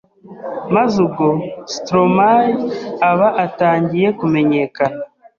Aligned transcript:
maze 0.75 0.95
ubwo 1.05 1.27
Stromae 1.73 2.49
aba 3.09 3.29
atangiye 3.45 4.07
kumenyekana 4.19 4.99